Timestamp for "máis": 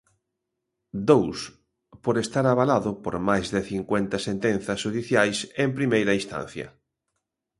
3.29-3.47